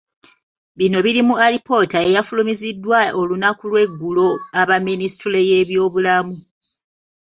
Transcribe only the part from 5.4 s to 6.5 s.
y'ebyobulamu.